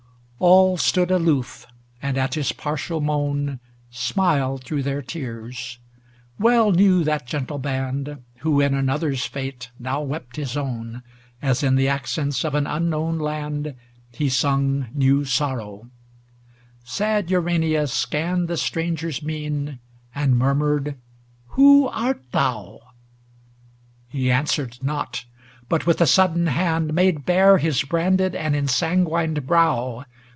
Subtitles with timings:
[0.41, 1.67] XXXIV All stood aloof,
[2.01, 3.59] and at his partial moan
[3.91, 5.77] Smiled through their tears;
[6.39, 11.03] well knew that gentle band Who in another's fate now wept his own,
[11.43, 13.75] As in the accents of an unknown land
[14.15, 15.91] He sung new sorrow;
[16.83, 19.77] sad Urania scanned The Stranger's mien,
[20.15, 22.79] and murmured: < Who art thou?
[23.43, 25.23] * He answered not,
[25.69, 30.03] but with a sudden hand Made bare his branded and ensanguined brow.